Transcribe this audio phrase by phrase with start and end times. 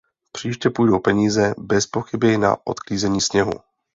[0.31, 3.51] Příště půjdou peníze bezpochyby na odklízení sněhu.